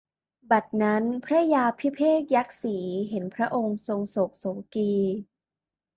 [0.51, 2.77] บัดนั้นพระยาภิเภกยักษี
[3.09, 4.91] เห็นพระองค์ทรงโศกโศกี